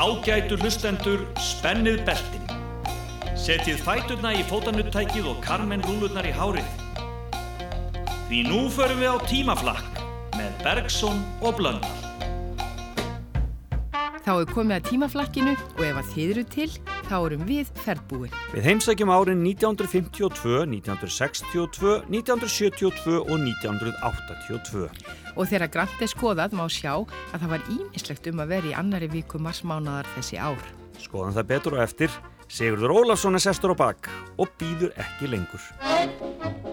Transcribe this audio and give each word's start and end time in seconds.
Ágætu 0.00 0.56
hlustendur, 0.56 1.26
spennið 1.36 1.98
beltin. 2.06 2.46
Setjið 3.36 3.82
fæturna 3.84 4.30
í 4.32 4.46
fótanuttækið 4.48 5.26
og 5.28 5.42
karmen 5.44 5.82
rúlurnar 5.84 6.24
í 6.24 6.30
hárið. 6.32 6.70
Því 8.30 8.38
nú 8.46 8.62
förum 8.72 9.02
við 9.02 9.12
á 9.12 9.16
tímaflakk 9.28 10.00
með 10.38 10.64
Bergson 10.64 11.20
og 11.44 11.60
Blöndal. 11.60 11.92
Þá 14.24 14.32
er 14.38 14.48
komið 14.54 14.78
að 14.78 14.88
tímaflakkinu 14.88 15.52
og 15.58 15.84
ef 15.90 16.00
að 16.00 16.10
þið 16.14 16.32
eru 16.32 16.46
til, 16.56 16.70
þá 17.10 17.16
erum 17.18 17.42
við 17.48 17.70
ferðbúin. 17.82 18.34
Við 18.54 18.66
heimsækjum 18.68 19.10
árin 19.10 19.42
1952, 19.42 20.62
1962, 20.70 21.96
1972 22.06 23.18
og 23.24 23.36
1982. 23.42 24.86
Og 25.34 25.50
þegar 25.50 25.72
Grant 25.74 26.04
er 26.04 26.10
skoðað 26.10 26.56
má 26.58 26.66
sjá 26.70 26.92
að 27.00 27.38
það 27.38 27.48
var 27.54 27.68
ímislegt 27.76 28.30
um 28.30 28.42
að 28.44 28.54
vera 28.54 28.70
í 28.70 28.76
annari 28.78 29.10
viku 29.10 29.42
marsmánaðar 29.42 30.10
þessi 30.16 30.38
ár. 30.38 30.66
Skoðan 31.00 31.38
það 31.38 31.50
betur 31.54 31.78
og 31.78 31.86
eftir, 31.86 32.18
Sigurður 32.50 32.96
Ólafsson 33.02 33.38
er 33.38 33.46
sestur 33.46 33.74
á 33.74 33.76
bak 33.78 34.10
og 34.38 34.50
býður 34.60 34.94
ekki 34.98 35.30
lengur. 35.30 36.69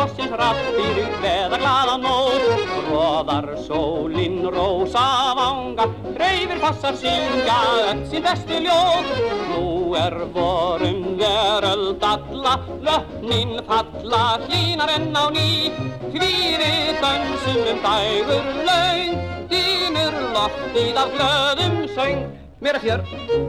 Loksins 0.00 0.32
rattir 0.40 0.98
veða 1.22 1.58
glaða 1.60 1.96
nót 2.00 2.44
Róðar 2.88 3.48
sólinn 3.66 4.42
rosa 4.54 5.34
vanga 5.38 5.86
Dreifir 6.16 6.60
fossar 6.62 6.96
syngja 7.00 7.58
öll 7.90 8.02
sín 8.10 8.24
bestu 8.24 8.60
ljóð. 8.64 9.10
Nú 9.50 9.94
er 9.98 10.16
vorum 10.34 11.00
veröld 11.20 12.04
alla 12.12 12.54
Löfnin 12.86 13.56
falla 13.68 14.24
hlínar 14.46 14.94
enn 14.96 15.16
á 15.16 15.24
ný. 15.36 15.70
Hvíri 16.12 16.74
dansum 17.00 17.64
um 17.72 17.80
dægur 17.86 18.46
laung 18.68 19.16
Dýnur 19.50 20.14
loftið 20.34 20.96
af 21.04 21.16
glöðum 21.16 21.76
söng 21.96 22.49
Er 22.62 22.78
fjör, 22.78 23.00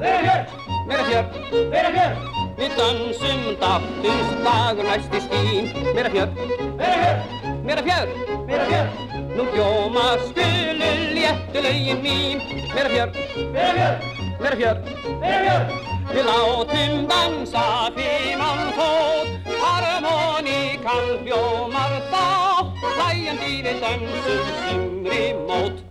er 0.01 0.23
fjör, 0.23 0.45
mér 0.87 0.99
er 0.99 1.05
fjör 1.07 2.13
Við 2.57 2.75
dansum 2.77 3.41
daftins 3.59 4.29
dagur 4.45 4.87
næst 4.87 5.17
í 5.17 5.19
skín 5.25 5.67
er 5.99 6.07
fjör, 6.13 6.31
er 6.79 7.81
fjör, 7.83 8.13
mér 8.47 8.63
er 8.63 8.71
fjör 8.71 8.87
Nú 9.35 9.49
hljóma 9.51 10.05
skulu 10.29 10.93
léttu 11.17 11.65
lögin 11.67 12.01
mín 12.05 12.39
er 12.71 12.89
fjör, 12.93 13.13
er 13.51 13.75
fjör, 13.75 13.99
mér 14.39 14.51
er 14.53 14.57
fjör 14.63 14.81
Við 16.15 16.25
látum 16.31 17.05
dansa 17.11 17.67
fíman 17.99 18.65
fót 18.79 19.53
Harmoníkan 19.59 21.15
hljómar 21.27 21.99
þá 22.15 22.25
Hlæjandi 22.87 23.55
við 23.67 23.83
dansum 23.83 24.51
sumri 24.63 25.23
mót 25.45 25.90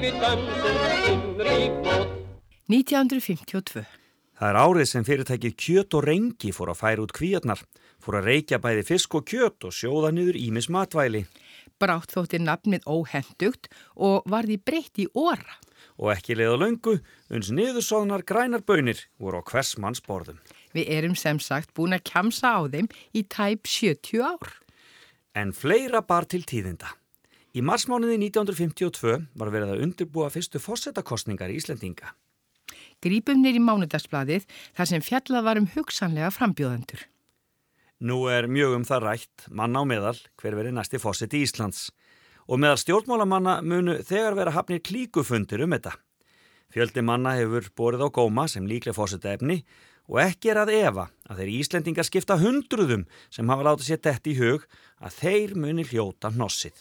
við 0.00 0.18
dansum 0.22 0.82
umri 1.12 1.56
mót. 1.84 2.12
1952 2.70 3.86
Það 4.40 4.48
er 4.48 4.56
árið 4.56 4.86
sem 4.88 5.04
fyrirtækið 5.04 5.56
kjöt 5.60 5.94
og 5.98 6.04
rengi 6.06 6.52
fór 6.56 6.70
að 6.72 6.78
færa 6.80 7.02
út 7.04 7.12
kvíarnar, 7.12 7.60
fór 8.00 8.16
að 8.20 8.28
reykja 8.30 8.58
bæði 8.64 8.84
fisk 8.88 9.16
og 9.18 9.26
kjöt 9.28 9.66
og 9.68 9.74
sjóða 9.76 10.14
niður 10.16 10.38
ímis 10.40 10.70
matvæli. 10.72 11.26
Brátt 11.80 12.14
þóttir 12.14 12.40
nafnið 12.46 12.86
óhendugt 12.88 13.68
og 14.00 14.24
varði 14.24 14.56
breytt 14.64 15.02
í 15.04 15.10
óra. 15.12 15.60
Og 16.00 16.14
ekki 16.14 16.36
leið 16.38 16.54
á 16.56 16.62
löngu, 16.62 16.94
uns 17.28 17.50
niðursóðnar 17.52 18.24
grænar 18.24 18.64
bönir 18.64 19.02
voru 19.20 19.42
á 19.44 19.48
hvers 19.50 19.74
manns 19.76 20.00
borðum. 20.00 20.40
Við 20.72 20.88
erum 20.96 21.16
sem 21.18 21.40
sagt 21.42 21.74
búin 21.76 21.92
að 21.92 22.06
kjamsa 22.08 22.54
á 22.56 22.60
þeim 22.72 22.88
í 23.12 23.26
tæp 23.28 23.68
70 23.68 24.24
ár. 24.24 24.54
En 25.36 25.52
fleira 25.52 26.00
bar 26.00 26.24
til 26.24 26.42
tíðinda. 26.48 26.94
Í 27.52 27.60
marsmánuði 27.66 28.16
1952 28.30 29.16
var 29.36 29.52
verið 29.52 29.74
að 29.74 29.84
undirbúa 29.84 30.30
fyrstu 30.32 30.60
fórsetakostningar 30.62 31.50
í 31.50 31.58
Íslendinga. 31.58 32.14
Grípum 33.02 33.40
nýri 33.42 33.60
mánudagsbladið 33.60 34.46
þar 34.76 34.88
sem 34.88 35.02
fjallað 35.04 35.46
var 35.46 35.60
um 35.60 35.68
hugsanlega 35.74 36.30
frambjóðendur. 36.32 37.02
Nú 38.00 38.22
er 38.32 38.46
mjög 38.48 38.78
um 38.78 38.84
það 38.88 39.02
rætt, 39.04 39.46
manna 39.52 39.82
á 39.82 39.84
meðal, 39.84 40.16
hver 40.40 40.56
verið 40.56 40.76
næsti 40.78 41.00
fórsett 41.02 41.34
í 41.36 41.42
Íslands. 41.44 41.90
Og 42.48 42.60
meðal 42.60 42.80
stjórnmálamanna 42.80 43.60
munu 43.62 43.98
þegar 44.06 44.38
vera 44.38 44.54
hafnir 44.54 44.80
klíkufundir 44.84 45.64
um 45.64 45.76
þetta. 45.76 45.96
Fjöldi 46.70 47.02
manna 47.02 47.34
hefur 47.34 47.66
borið 47.76 48.06
á 48.06 48.08
góma 48.14 48.46
sem 48.48 48.66
líklega 48.66 48.94
fórsetta 48.94 49.32
efni 49.34 49.64
og 50.10 50.20
ekki 50.22 50.52
er 50.52 50.60
að 50.62 50.72
efa 50.74 51.08
að 51.30 51.42
þeir 51.42 51.50
Íslendingar 51.56 52.06
skipta 52.06 52.38
hundruðum 52.38 53.06
sem 53.30 53.50
hafa 53.50 53.66
látið 53.66 53.88
sér 53.88 54.00
dætt 54.06 54.30
í 54.30 54.36
hug 54.38 54.66
að 55.02 55.18
þeir 55.18 55.54
muni 55.58 55.86
hljóta 55.86 56.30
hnossið. 56.34 56.74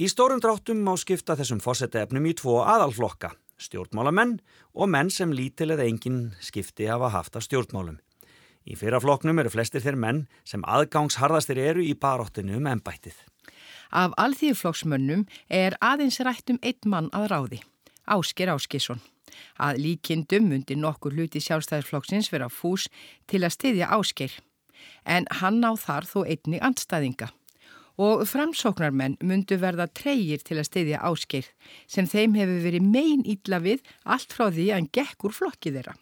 Í 0.00 0.08
stórum 0.08 0.40
dráttum 0.40 0.80
má 0.84 0.94
skipta 0.96 1.36
þessum 1.36 1.60
fósettefnum 1.60 2.24
í 2.24 2.32
tvo 2.36 2.62
aðalflokka, 2.64 3.34
stjórnmálamenn 3.60 4.38
og 4.72 4.88
menn 4.88 5.12
sem 5.12 5.32
lítil 5.32 5.74
eða 5.74 5.84
engin 5.84 6.30
skipti 6.40 6.88
hafa 6.88 7.10
haft 7.12 7.36
af 7.36 7.44
stjórnmálum. 7.44 7.98
Í 8.64 8.76
fyrra 8.80 9.00
floknum 9.00 9.40
eru 9.40 9.52
flestir 9.52 9.84
þeir 9.84 9.98
menn 10.00 10.22
sem 10.44 10.64
aðgangsharðastir 10.64 11.60
eru 11.60 11.84
í 11.84 11.92
baróttinu 11.96 12.56
um 12.56 12.68
ennbættið. 12.72 13.16
Af 13.90 14.14
alþýðflokksmönnum 14.22 15.26
er 15.50 15.76
aðeins 15.82 16.20
rættum 16.22 16.60
einn 16.62 16.86
mann 16.86 17.10
að 17.16 17.26
ráði, 17.32 17.58
Ásker 18.06 18.52
Áskisson. 18.54 19.02
Að 19.58 19.82
líkindum 19.84 20.48
myndi 20.50 20.76
nokkur 20.78 21.14
hluti 21.14 21.42
sjálfstæðisflokksins 21.42 22.30
vera 22.32 22.48
fús 22.50 22.88
til 23.30 23.42
að 23.44 23.54
styðja 23.56 23.90
Ásker, 23.96 24.32
en 25.04 25.26
hann 25.40 25.62
á 25.66 25.72
þar 25.78 26.06
þó 26.06 26.22
einni 26.26 26.62
andstæðinga 26.62 27.30
og 28.00 28.22
framsóknarmenn 28.28 29.18
myndu 29.20 29.58
verða 29.60 29.84
treyir 29.92 30.40
til 30.44 30.56
að 30.60 30.68
steyðja 30.70 31.00
áskeið 31.04 31.50
sem 31.90 32.06
þeim 32.08 32.38
hefur 32.38 32.62
verið 32.64 32.86
megin 32.86 33.26
ítla 33.28 33.58
við 33.60 33.82
allt 34.04 34.32
frá 34.32 34.46
því 34.48 34.70
að 34.70 34.78
hann 34.78 34.88
gekk 34.96 35.26
úr 35.28 35.36
flokkið 35.36 35.76
þeirra. 35.78 35.96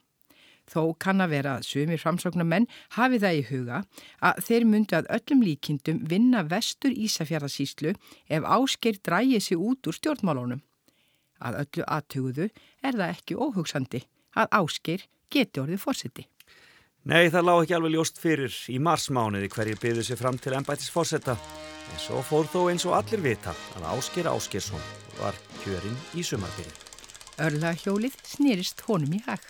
Þó 0.68 0.92
kann 1.00 1.22
að 1.24 1.32
vera 1.32 1.56
að 1.58 1.66
sumir 1.68 2.00
framsóknarmenn 2.02 2.68
hafi 2.98 3.20
það 3.22 3.38
í 3.38 3.44
huga 3.48 3.82
að 4.20 4.40
þeir 4.48 4.66
myndu 4.68 4.98
að 4.98 5.10
öllum 5.16 5.44
líkindum 5.46 6.00
vinna 6.10 6.44
vestur 6.48 6.92
Ísafjörðasíslu 6.92 7.94
ef 8.28 8.48
áskeið 8.56 9.02
drægi 9.08 9.40
sig 9.40 9.60
út 9.60 9.88
úr 9.88 9.96
stjórnmálunum. 9.96 10.64
Að 11.40 11.60
öllu 11.62 11.86
aðtuguðu 11.86 12.48
er 12.82 12.98
það 12.98 13.14
ekki 13.14 13.38
óhugsandi 13.38 14.02
að 14.36 14.50
áskir 14.60 15.06
geti 15.32 15.62
orðið 15.62 15.82
fórseti. 15.82 16.26
Nei, 17.08 17.30
það 17.32 17.46
lág 17.46 17.62
ekki 17.62 17.76
alveg 17.76 17.94
ljóst 17.94 18.18
fyrir 18.20 18.56
í 18.68 18.76
marsmániði 18.82 19.48
hverju 19.54 19.78
byggðu 19.80 20.04
sér 20.04 20.20
fram 20.20 20.40
til 20.42 20.52
ennbættis 20.58 20.90
fórseta 20.92 21.38
en 21.38 22.02
svo 22.02 22.20
fór 22.26 22.50
þó 22.52 22.58
eins 22.72 22.84
og 22.88 22.98
allir 22.98 23.22
vita 23.24 23.54
að 23.78 23.88
Ásker 23.94 24.28
Áskersson 24.28 24.84
var 25.22 25.38
kjörinn 25.62 25.96
í 26.18 26.26
sumarbyrju. 26.26 26.87
Örla 27.38 27.70
hjólið 27.78 28.16
snýrist 28.26 28.82
honum 28.88 29.12
í 29.14 29.22
hag. 29.22 29.44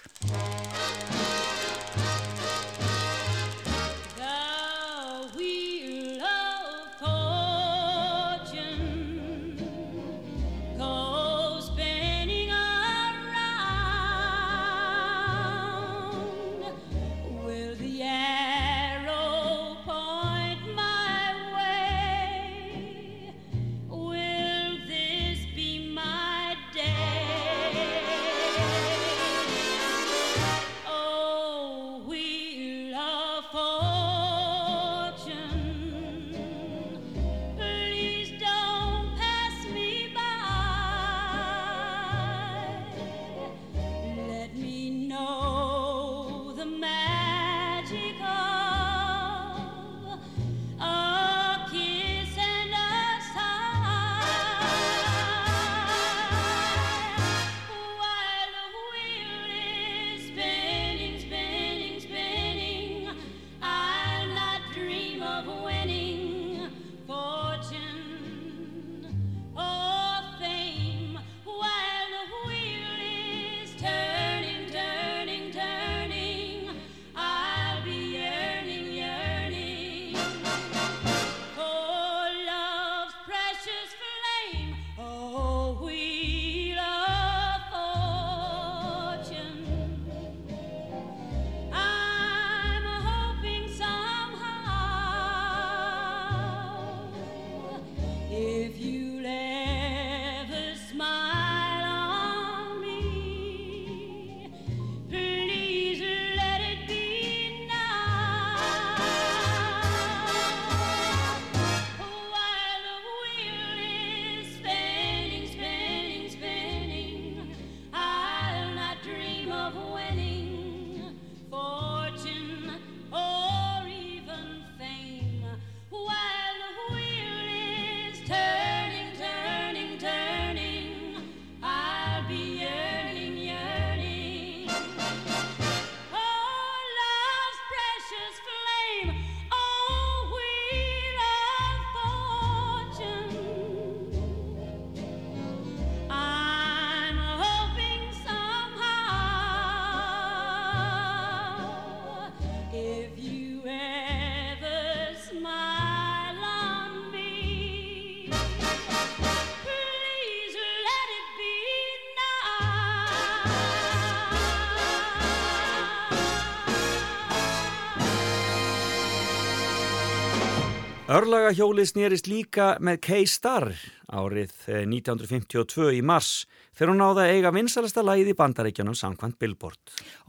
Örlagahjóli 171.18 171.82
snýrist 171.82 172.28
líka 172.30 172.76
með 172.84 173.00
K-Star 173.02 173.64
árið 174.06 174.52
1952 174.70 175.86
eh, 175.88 175.96
í 175.98 176.02
mars 176.04 176.44
þegar 176.76 176.92
hún 176.92 177.00
náða 177.02 177.24
að 177.24 177.32
eiga 177.32 177.50
vinsalasta 177.56 178.04
lagið 178.06 178.28
í 178.30 178.34
bandaríkjanum 178.38 178.94
samkvæmt 178.94 179.38
Billboard. 179.42 179.80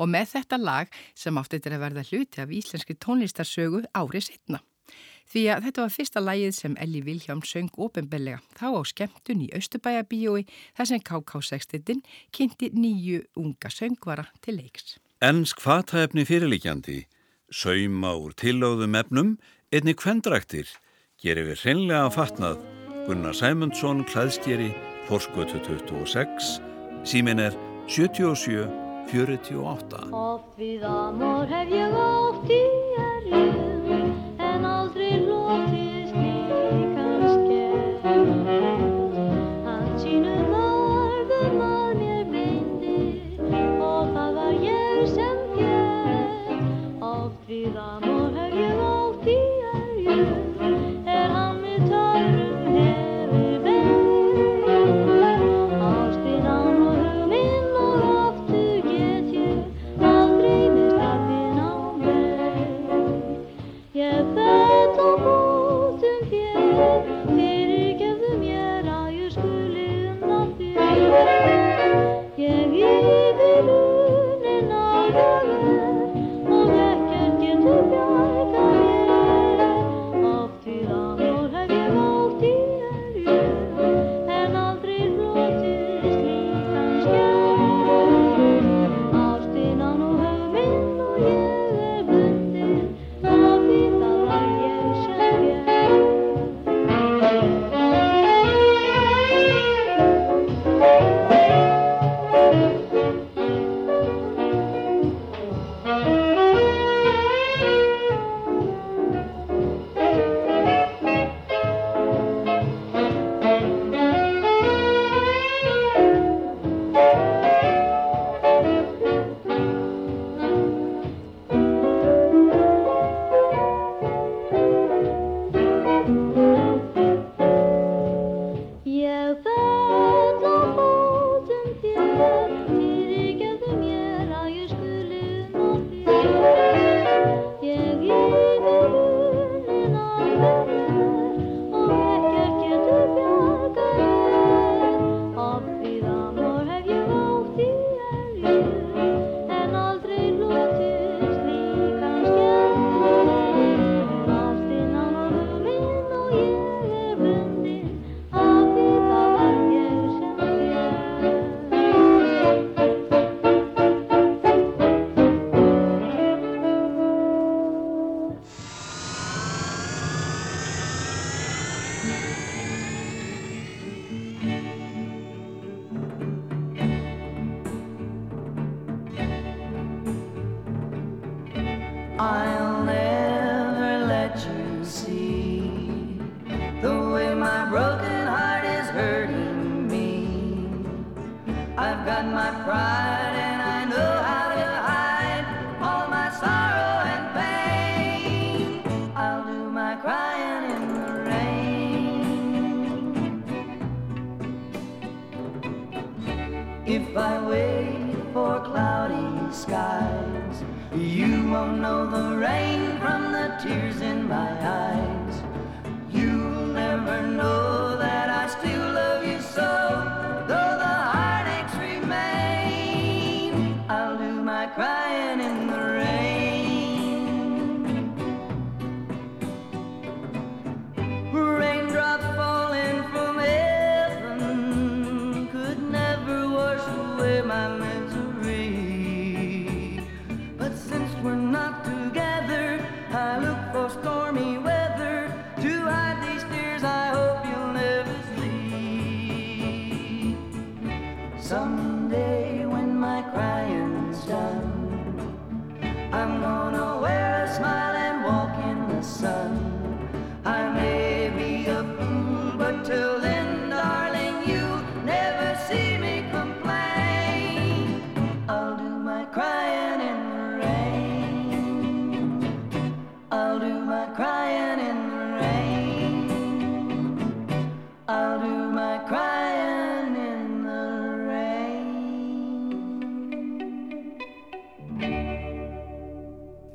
Og 0.02 0.10
með 0.10 0.32
þetta 0.32 0.58
lag 0.58 0.96
sem 1.14 1.38
átti 1.38 1.60
þetta 1.60 1.76
að 1.78 1.84
verða 1.84 2.06
hluti 2.08 2.42
af 2.42 2.54
íslenski 2.58 2.96
tónlistarsögu 3.06 3.84
árið 3.94 4.26
setna. 4.32 4.64
Því 5.30 5.44
að 5.54 5.68
þetta 5.68 5.86
var 5.86 5.94
fyrsta 5.94 6.26
lagið 6.26 6.58
sem 6.58 6.80
Elli 6.82 7.04
Vilhjálm 7.06 7.46
söng 7.46 7.70
ofinbellega 7.78 8.42
þá 8.58 8.68
á 8.74 8.82
skemmtun 8.90 9.46
í 9.46 9.52
Östubæjabíói 9.60 10.48
þar 10.74 10.90
sem 10.90 11.06
KK6-tittin 11.12 12.02
kynnti 12.34 12.72
nýju 12.74 13.22
unga 13.38 13.70
söngvara 13.70 14.26
til 14.42 14.58
leiks. 14.58 14.98
Ennsk 15.22 15.62
fatæfni 15.62 16.26
fyrirlíkjandi, 16.26 17.04
sauma 17.54 18.18
úr 18.18 18.34
tilóðum 18.34 18.98
efnum 18.98 19.38
Einni 19.69 19.94
kvendraktir 19.94 20.66
gerir 21.21 21.45
við 21.45 21.59
hreinlega 21.61 22.07
að 22.07 22.16
fatnað 22.16 22.61
Gunnar 23.06 23.35
Sæmundsson, 23.38 23.99
klæðskeri, 24.09 24.71
Þorskötu 25.06 25.61
26, 25.68 26.47
símin 27.06 27.44
er 27.44 27.54
77 27.85 28.66
48. 29.11 30.02
Oft 30.09 30.57
við 30.57 30.88
amor 30.90 31.45
hef 31.54 31.76
ég 31.78 31.99
átt 32.02 32.49
í 32.57 32.59
erjum 33.04 34.09
en 34.49 34.68
aldrei 34.73 35.14
lótist 35.21 35.89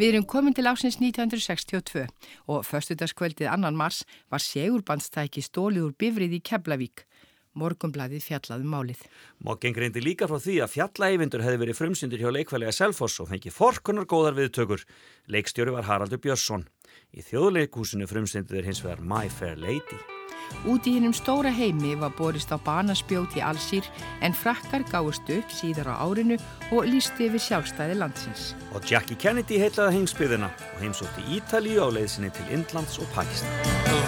Við 0.04 0.11
erum 0.18 0.25
komin 0.28 0.52
til 0.52 0.66
ásins 0.68 0.99
1962 1.00 2.02
og 2.52 2.66
förstudagskvöldið 2.68 3.49
annan 3.49 3.73
mars 3.73 4.02
var 4.28 4.42
segurbandstæki 4.44 5.40
stólið 5.40 5.87
úr 5.87 5.94
bifrið 5.96 6.34
í 6.37 6.40
Keflavík. 6.44 7.06
Morgumbladið 7.56 8.26
fjallaði 8.26 8.68
málið. 8.68 9.00
Mokking 9.49 9.80
reyndi 9.80 10.02
líka 10.04 10.28
frá 10.28 10.37
því 10.37 10.58
að 10.61 10.75
fjallaeyvindur 10.75 11.44
hefði 11.46 11.61
verið 11.62 11.78
frumsyndir 11.78 12.20
hjá 12.20 12.34
leikfælega 12.37 12.75
Selfoss 12.76 13.23
og 13.25 13.30
fengi 13.32 13.54
forkunar 13.54 14.04
góðar 14.04 14.37
viðtökur. 14.37 14.84
Leikstjóri 15.32 15.73
var 15.73 15.88
Haraldur 15.88 16.20
Björnsson. 16.20 16.66
Í 17.16 17.25
þjóðleikúsinu 17.25 18.11
frumsyndir 18.11 18.68
hins 18.68 18.84
vegar 18.84 19.00
My 19.00 19.32
Fair 19.32 19.56
Lady. 19.56 20.02
Úti 20.64 20.94
í 20.94 20.96
hinnum 20.96 21.12
stóra 21.12 21.50
heimi 21.52 21.92
var 22.00 22.14
borist 22.16 22.48
á 22.48 22.56
banaspjót 22.56 23.36
í 23.36 23.42
Allsýr 23.44 23.84
en 24.24 24.32
frakkar 24.32 24.86
gáist 24.88 25.28
upp 25.28 25.52
síðar 25.52 25.90
á 25.92 26.00
árinu 26.00 26.38
og 26.72 26.88
lísti 26.88 27.28
yfir 27.28 27.42
sjálfstæði 27.46 27.98
landsins. 28.00 28.54
Og 28.72 28.80
Jackie 28.88 29.18
Kennedy 29.20 29.60
heitlaði 29.60 29.98
heimsbyðina 29.98 30.48
og 30.48 30.80
heimsótti 30.80 31.26
Ítalíu 31.36 31.84
á 31.84 31.88
leiðsinni 31.92 32.32
til 32.32 32.48
Indlands 32.56 32.96
og 32.96 33.12
Pakistan. 33.12 33.52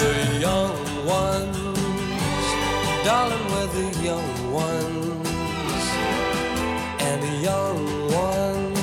The 0.00 0.12
young 0.40 0.80
ones, 1.04 2.48
darling, 3.04 3.46
we're 3.52 3.68
the 3.76 3.88
young 4.00 4.32
ones, 4.56 5.86
and 7.04 7.20
the 7.20 7.36
young 7.44 7.84
ones 8.16 8.80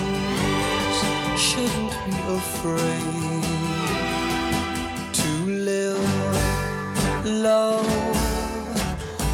shouldn't 1.42 1.94
be 2.06 2.14
afraid 2.38 3.33
low 7.24 7.82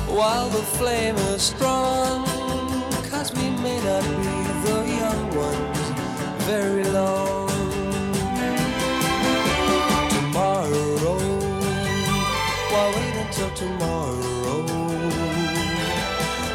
while 0.08 0.50
the 0.50 0.62
flame 0.77 1.15
is 1.15 1.41
strong. 1.41 2.25
Cause 3.10 3.34
we 3.34 3.50
may 3.50 3.79
not 3.84 4.03
be 4.03 4.43
the 4.65 4.86
young 5.01 5.36
ones 5.36 5.79
very 6.46 6.84
long. 6.84 7.50
Tomorrow, 10.10 11.17
why 12.72 12.86
wait 12.96 13.15
until 13.25 13.51
tomorrow? 13.51 14.65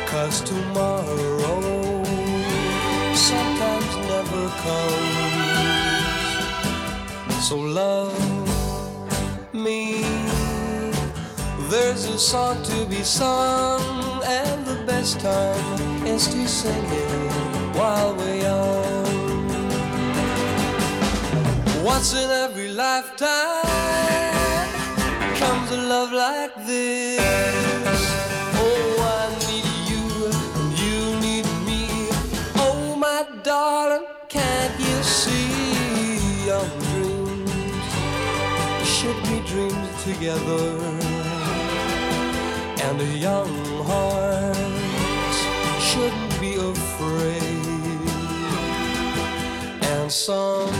Cause 0.06 0.40
tomorrow 0.42 2.04
sometimes 3.14 3.96
never 4.08 4.48
comes. 4.62 5.44
So 7.44 7.56
love 7.56 8.33
There's 11.76 12.04
a 12.06 12.18
song 12.20 12.62
to 12.62 12.86
be 12.86 13.02
sung, 13.02 14.22
and 14.24 14.64
the 14.64 14.76
best 14.86 15.18
time 15.18 16.06
is 16.06 16.28
to 16.28 16.46
sing 16.46 16.84
it 16.86 17.76
while 17.76 18.14
we're 18.14 18.42
young. 18.42 19.48
Once 21.84 22.14
in 22.14 22.30
every 22.30 22.68
lifetime 22.68 23.66
comes 25.34 25.72
a 25.72 25.80
love 25.92 26.12
like 26.12 26.54
this. 26.64 27.18
Oh, 28.64 28.94
I 29.18 29.24
need 29.48 29.66
you, 29.90 30.04
you 30.84 30.98
need 31.26 31.46
me. 31.66 31.82
Oh, 32.54 32.94
my 32.96 33.26
darling, 33.42 34.06
can't 34.28 34.78
you 34.78 35.02
see 35.02 36.50
our 36.52 36.68
dreams 36.86 37.50
should 38.86 39.20
be 39.24 39.40
dreams 39.48 40.04
together? 40.04 40.93
Young 43.24 43.56
heart 43.86 44.56
shouldn't 45.80 46.40
be 46.42 46.56
afraid. 46.56 48.10
And 49.80 50.12
someday, 50.12 50.74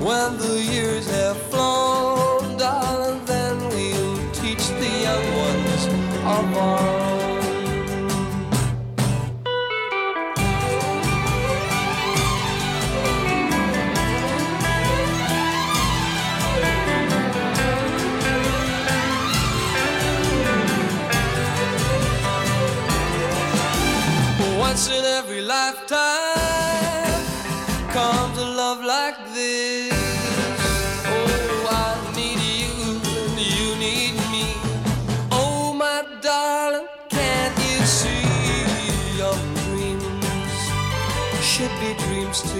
when 0.00 0.36
the 0.36 0.60
years 0.68 1.08
have 1.12 1.43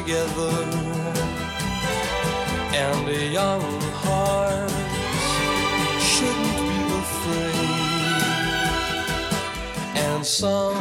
together? 0.05 0.53
And 2.75 3.09
a 3.09 3.27
young 3.27 3.81
heart 4.03 4.71
shouldn't 5.99 6.57
be 6.69 6.79
afraid. 7.03 7.73
And 9.97 10.27
some 10.27 10.77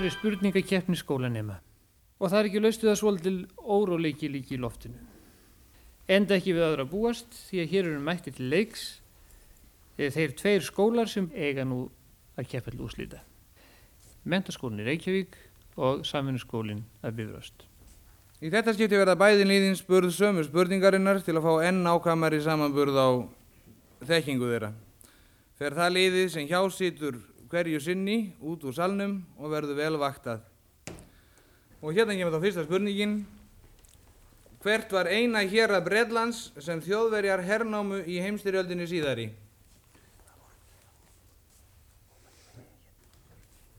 Er 0.00 0.08
spurningakeppni 0.08 0.96
skólanema 0.96 1.58
og 2.16 2.30
það 2.30 2.38
er 2.38 2.46
ekki 2.48 2.60
laustuð 2.62 2.88
að 2.88 2.94
svolítil 2.96 3.34
óróleiki 3.60 4.30
líki 4.32 4.54
í 4.56 4.60
loftinu. 4.62 4.96
Enda 6.08 6.38
ekki 6.38 6.54
við 6.56 6.64
aðra 6.64 6.86
búast 6.88 7.34
því 7.50 7.58
að 7.60 7.74
hér 7.74 7.88
eru 7.90 8.00
mætti 8.06 8.32
til 8.32 8.46
leiks 8.48 8.84
eh, 9.98 10.08
þeir 10.08 10.32
tveir 10.38 10.64
skólar 10.64 11.10
sem 11.12 11.26
eiga 11.36 11.66
nú 11.68 11.82
að 12.40 12.48
keppa 12.48 12.72
til 12.72 12.80
úslita. 12.86 13.20
Mentaskólinn 14.24 14.80
í 14.80 14.86
Reykjavík 14.88 15.36
og 15.76 16.06
samfunnsskólinn 16.08 16.80
að 17.04 17.18
Bifröst. 17.20 17.66
Í 18.40 18.48
þetta 18.48 18.72
skipti 18.78 19.02
verða 19.02 19.20
bæði 19.20 19.50
liðin 19.50 19.76
spurð 19.76 20.14
sömu 20.16 20.46
spurningarinnar 20.48 21.20
til 21.26 21.36
að 21.36 21.44
fá 21.44 21.68
enn 21.68 21.84
ákvæmari 21.84 22.40
samanburð 22.40 22.96
á 22.96 23.08
þekkingu 24.08 24.48
þeirra. 24.48 24.72
Fer 25.60 25.76
það 25.76 25.96
liðið 25.98 26.32
sem 26.38 26.48
hjá 26.48 26.62
situr 26.72 27.20
hverju 27.50 27.80
sinni 27.82 28.32
út 28.40 28.64
úr 28.64 28.74
salnum 28.76 29.20
og 29.38 29.50
verður 29.50 29.78
vel 29.78 29.98
vaktað. 29.98 30.40
Og 31.82 31.94
hérna 31.96 32.14
kemur 32.14 32.36
þá 32.36 32.42
fyrsta 32.44 32.64
spurningin. 32.66 33.14
Hvert 34.60 34.90
var 34.92 35.08
eina 35.08 35.40
hér 35.48 35.72
að 35.72 35.86
Bredlands 35.88 36.50
sem 36.60 36.82
þjóðverjar 36.84 37.40
hernámu 37.46 38.02
í 38.04 38.18
heimstyrjöldinni 38.20 38.86
síðari? 38.90 39.30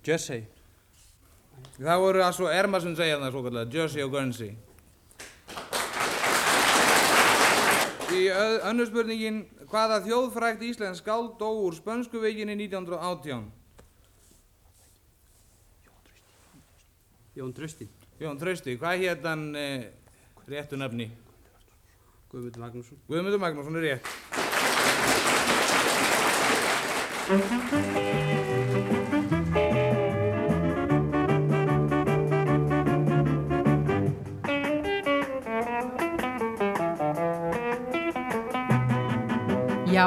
Jersey. 0.01 0.47
Það 1.77 2.01
voru 2.01 2.23
að 2.25 2.35
svo 2.39 2.49
Ermarsson 2.49 2.97
segja 2.97 3.19
það 3.21 3.31
svo 3.35 3.43
kallega, 3.45 3.71
Jersey 3.77 4.03
og 4.03 4.11
Guernsey. 4.15 4.51
Í 8.11 8.23
öð- 8.27 8.65
önnur 8.67 8.89
spurningin, 8.89 9.37
hvaða 9.69 10.01
þjóðfrækt 10.03 10.65
íslensk 10.67 11.05
skáld 11.05 11.37
dó 11.39 11.53
úr 11.63 11.77
spönsku 11.77 12.19
veikinni 12.19 12.57
1918? 12.57 13.45
Jón 17.41 17.53
Trausti. 17.57 17.87
Jón 18.21 18.37
Trausti, 18.37 18.75
hvað 18.77 19.01
hétt 19.01 19.23
hann 19.25 19.47
eh, 19.57 19.89
réttu 20.45 20.77
nafni? 20.77 21.07
Guðmundur 22.29 22.61
Magnússon. 22.61 23.01
Guðmundur 23.09 23.41
Magnússon 23.41 23.81
er 23.81 23.85
rétt. 23.89 24.05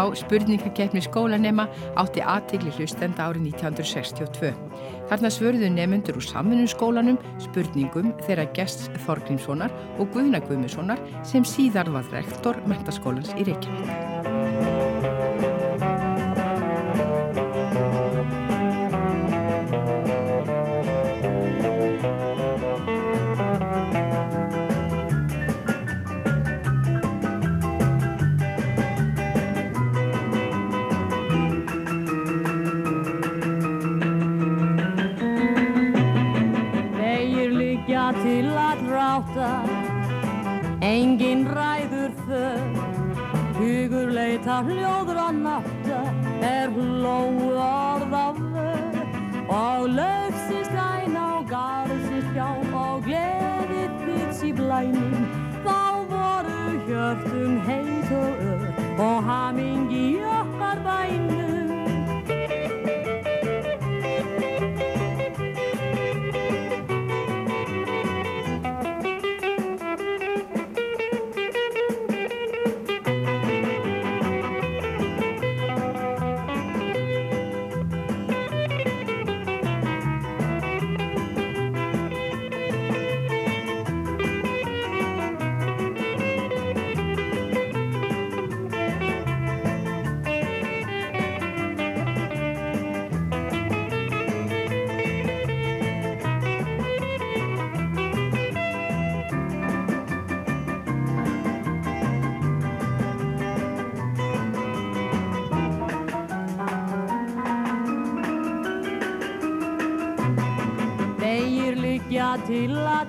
Já, 0.05 0.13
spurningakeppni 0.21 1.01
skólanema 1.01 1.65
átti 1.97 2.21
aðtegli 2.21 2.73
hlustenda 2.77 3.25
árið 3.31 3.47
1962. 3.55 4.51
Þarna 5.09 5.31
svörðu 5.33 5.71
nefnundur 5.73 6.19
úr 6.21 6.27
samfunum 6.27 6.69
skólanum 6.69 7.21
spurningum 7.41 8.13
þeirra 8.27 8.45
gests 8.57 8.91
Þorgrímssonar 9.07 9.73
og 9.97 10.11
Guðna 10.13 10.43
Guðmussonar 10.45 11.01
sem 11.25 11.47
síðar 11.49 11.89
var 11.95 12.11
rektor 12.13 12.61
mentaskólans 12.69 13.33
í 13.39 13.49
Reykjavík. 13.49 14.14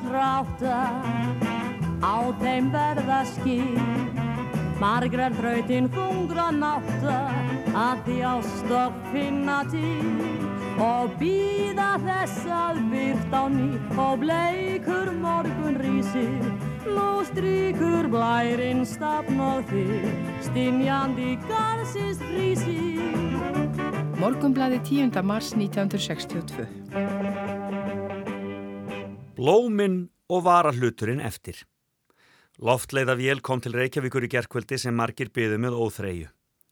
Tráta, 0.03 0.79
á 2.01 2.15
þeim 2.41 2.71
verða 2.73 3.21
skil. 3.29 3.79
Margrar 4.81 5.35
þrautin 5.37 5.87
þungra 5.93 6.49
nátta, 6.51 7.19
að 7.71 8.01
því 8.07 8.17
ástopp 8.31 8.97
finna 9.13 9.61
til. 9.71 10.25
Og 10.83 11.13
býða 11.21 11.93
þess 12.03 12.49
að 12.51 12.81
byrt 12.91 13.31
á 13.31 13.43
ný, 13.53 13.69
og 13.95 14.19
bleikur 14.25 15.13
morgun 15.23 15.79
rísir. 15.79 16.49
Nú 16.85 17.23
stríkur 17.29 18.09
blærinn 18.11 18.83
stafn 18.87 19.39
og 19.39 19.63
þig, 19.71 20.11
stinjandi 20.49 21.37
garðsins 21.47 22.19
frísir. 22.27 23.35
Morgunblaði 24.19 24.79
10. 24.83 25.23
mars 25.23 25.53
1962. 25.55 27.44
Blóminn 29.35 30.05
og 30.31 30.45
varahluturinn 30.45 31.19
eftir. 31.19 31.57
Loftleiða 32.63 33.17
vél 33.19 33.41
kom 33.43 33.59
til 33.59 33.73
Reykjavíkur 33.75 34.23
í 34.23 34.29
gerkvöldi 34.31 34.77
sem 34.79 34.95
margir 34.95 35.27
byðu 35.35 35.57
með 35.59 35.75
óþreyju. 35.75 36.29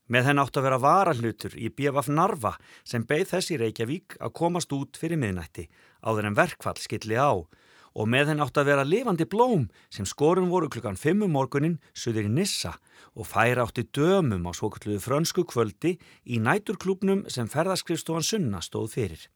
Með 0.08 0.30
henn 0.30 0.39
átt 0.39 0.60
að 0.60 0.65
vera 0.69 0.80
varahlutur 0.80 1.58
í 1.60 1.67
BFF 1.76 2.08
Narva 2.15 2.54
sem 2.88 3.04
beigð 3.08 3.34
þess 3.34 3.52
í 3.52 3.58
Reykjavík 3.60 4.15
að 4.23 4.36
komast 4.39 4.71
út 4.76 4.99
fyrir 4.99 5.19
miðnætti 5.19 5.65
áður 6.08 6.30
en 6.30 6.38
verkfall 6.39 6.80
skilli 6.80 7.19
á 7.19 7.36
og 7.36 8.10
með 8.10 8.32
henn 8.32 8.45
átt 8.45 8.58
að 8.58 8.69
vera 8.71 8.88
lifandi 8.88 9.28
blóm 9.28 9.67
sem 9.91 10.08
skorum 10.08 10.47
voru 10.52 10.71
klukkan 10.71 10.95
5 10.99 11.28
um 11.28 11.36
morgunin 11.36 11.78
suður 11.91 12.30
í 12.30 12.32
Nissa 12.32 12.78
og 13.12 13.28
færa 13.28 13.67
átti 13.67 13.84
dömum 13.91 14.47
á 14.47 14.52
svokulluðu 14.56 15.04
frönsku 15.04 15.43
kvöldi 15.52 15.97
í 16.23 16.39
næturklúbnum 16.39 17.28
sem 17.28 17.52
ferðaskrifstofan 17.52 18.23
Sunna 18.23 18.63
stóð 18.63 18.95
fyrir. 18.95 19.28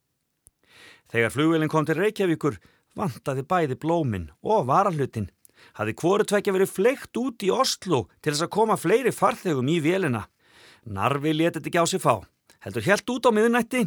Þegar 1.12 1.32
flugvelin 1.32 1.72
kom 1.72 1.86
til 1.88 2.00
Reykjavíkur 2.00 2.58
vantaði 2.98 3.44
bæði 3.48 3.78
blómin 3.82 4.30
og 4.44 4.66
varahlutin. 4.70 5.30
Hafði 5.78 5.94
hvoru 6.02 6.26
tvekja 6.28 6.56
verið 6.56 6.74
fleikt 6.74 7.18
út 7.22 7.44
í 7.46 7.52
Oslo 7.54 8.08
til 8.22 8.34
þess 8.34 8.46
að 8.48 8.54
koma 8.58 8.78
fleiri 8.80 9.14
farþegum 9.14 9.70
í 9.74 9.78
vélina. 9.84 10.24
Narvi 10.86 11.34
letið 11.36 11.70
ekki 11.70 11.82
á 11.82 11.86
sig 11.90 12.02
fá. 12.02 12.16
Heldur 12.64 12.86
helt 12.88 13.10
út 13.14 13.28
á 13.30 13.32
miðunætti 13.32 13.82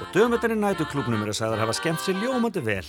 og 0.00 0.06
dömutinni 0.14 0.56
nætuklúknum 0.58 1.22
er 1.22 1.30
að 1.32 1.38
sagðar 1.40 1.62
hafa 1.64 1.74
skemmt 1.76 2.02
sér 2.02 2.16
ljómandi 2.22 2.62
vel 2.64 2.88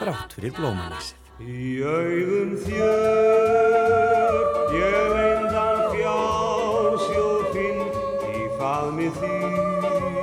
þrátt 0.00 0.30
fyrir 0.34 0.52
blómanleysi. 0.58 1.14
Í 1.42 1.80
auðum 1.82 2.52
þjör, 2.66 4.36
ég 4.76 4.96
reyndan 5.16 5.80
fjársjóð 5.94 7.42
þinn, 7.54 7.82
í 8.28 8.44
faðmi 8.60 9.08
þínum, 9.16 10.14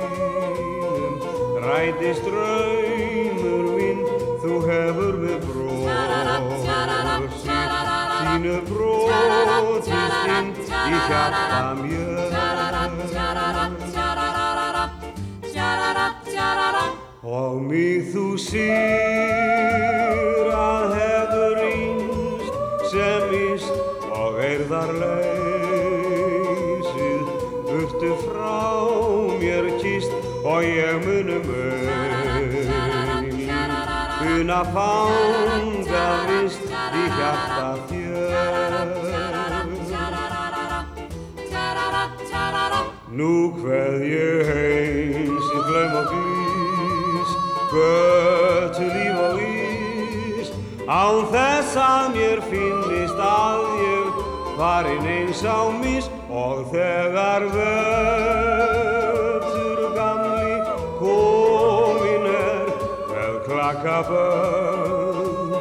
rætist 1.66 2.24
draumur 2.28 2.59
sínu 8.40 8.56
brosistinn 8.64 10.48
í 10.56 10.98
hjarta 11.08 11.74
mér. 11.76 12.32
og 17.22 17.60
mig 17.62 18.08
þú 18.12 18.24
sýr 18.40 19.68
að 20.56 20.84
hefur 20.96 21.58
ínst 21.68 22.54
sem 22.90 23.24
íst 23.36 23.76
og 24.08 24.32
eirðar 24.40 24.90
leysið 25.02 26.40
burtu 27.68 28.12
frá 28.24 28.64
mér 29.44 29.64
kýst 29.84 30.12
og 30.42 30.60
ég 30.64 30.96
munum 31.04 31.46
auð 31.60 31.90
una 34.40 34.60
fanga 34.74 36.06
vist 36.28 36.64
í 36.64 37.04
hjarta 37.18 37.68
þér 37.88 37.99
Nú 43.20 43.52
hveð 43.60 44.00
ég 44.08 44.48
heins 44.48 45.48
í 45.52 45.58
glaum 45.66 45.92
og 45.98 46.06
glís, 46.08 47.30
götu 47.68 48.86
líf 48.88 49.16
og 49.26 49.36
ís, 49.44 50.48
án 50.88 51.28
þess 51.34 51.76
að 51.84 52.04
mér 52.14 52.40
finnist 52.48 53.18
að 53.20 53.60
ég 53.82 54.08
farin 54.56 55.04
eins 55.04 55.44
á 55.44 55.68
mis 55.82 56.06
og 56.32 56.72
þegar 56.72 57.44
vötur 57.58 59.80
gamli 59.98 60.54
komin 61.02 62.24
er 62.30 62.72
með 63.10 63.34
klakkabönd 63.50 65.52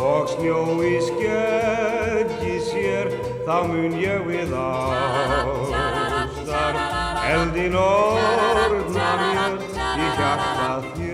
og 0.00 0.22
snjó 0.32 0.62
í 0.80 0.96
skeggi 1.10 2.56
sér, 2.70 3.06
þá 3.44 3.56
mun 3.68 3.92
ég 4.00 4.24
við 4.32 4.48
ástar 4.56 5.61
eldin 7.30 7.74
orðna 7.78 9.10
mér 9.20 9.54
í 10.02 10.08
hjarta 10.16 10.70
þér. 10.94 11.12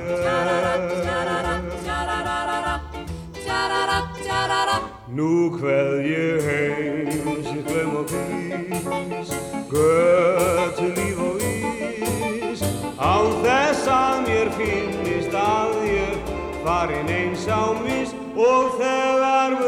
Nú 5.18 5.48
hveð 5.56 5.94
ég 6.06 6.44
heims 6.46 7.48
í 7.50 7.60
glöm 7.66 7.94
og 7.98 8.12
grís, 8.12 9.30
götu 9.72 10.86
líf 10.94 11.18
og 11.26 11.42
ís, 11.48 12.62
án 13.02 13.32
þess 13.42 13.88
að 13.90 14.16
mér 14.28 14.52
finnist 14.60 15.34
að 15.42 15.74
ég 15.90 16.30
farin 16.62 17.10
eins 17.10 17.48
á 17.50 17.74
mis 17.82 18.14
og 18.36 18.78
þegar 18.78 19.50
vötur 19.58 19.67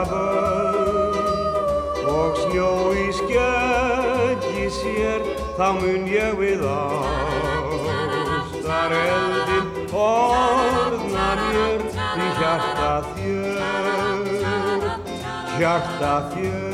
krakabönd 0.00 1.16
og 2.08 2.36
snjó 2.36 2.92
í 2.96 3.12
skeggi 3.12 4.68
sér 4.72 5.20
þá 5.58 5.66
mun 5.76 6.06
ég 6.08 6.32
við 6.40 6.64
ástar 6.70 7.70
eldin 8.96 9.68
orðna 9.92 11.28
mér 11.42 11.80
í 12.16 12.26
hjarta 12.40 12.92
þér 13.12 13.60
hjarta 15.58 16.14
þér 16.32 16.69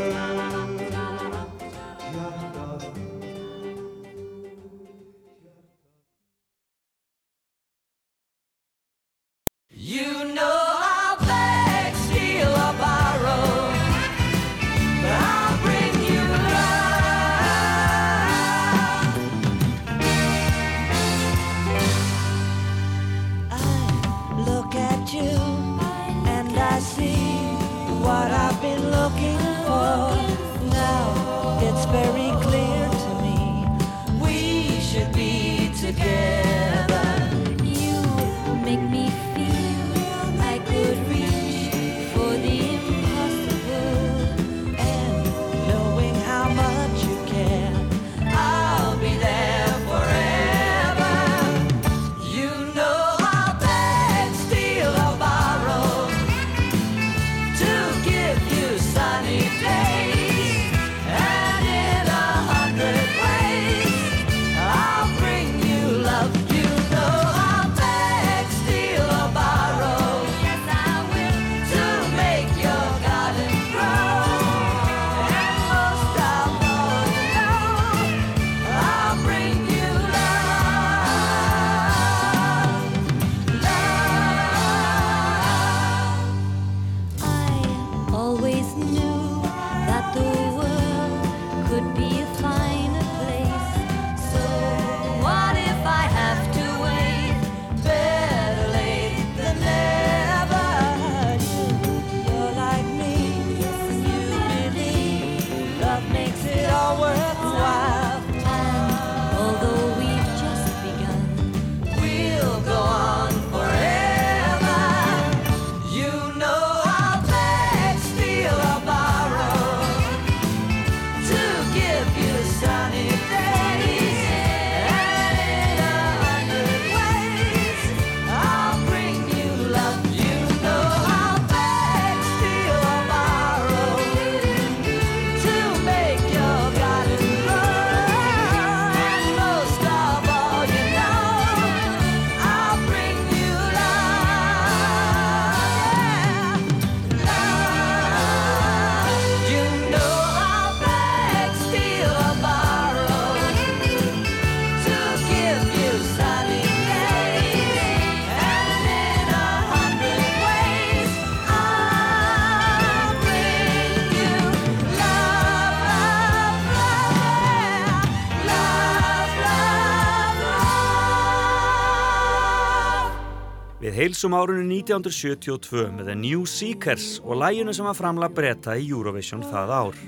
heilsum 174.06 174.36
árunni 174.38 174.76
1972 174.84 175.88
með 175.96 176.06
The 176.06 176.14
New 176.14 176.44
Seekers 176.46 177.16
og 177.24 177.40
læginu 177.40 177.72
sem 177.74 177.86
var 177.88 177.96
framla 177.98 178.28
breyta 178.30 178.76
í 178.78 178.84
Eurovision 178.92 179.42
það 179.42 179.72
ár. 179.74 179.98